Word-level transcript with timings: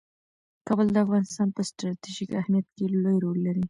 کابل 0.67 0.87
د 0.91 0.97
افغانستان 1.05 1.47
په 1.55 1.61
ستراتیژیک 1.69 2.29
اهمیت 2.41 2.67
کې 2.75 2.85
لوی 3.03 3.17
رول 3.23 3.37
لري. 3.47 3.59